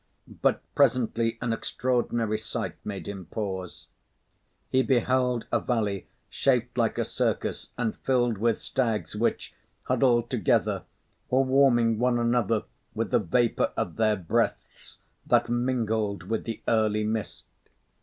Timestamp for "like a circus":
6.75-7.69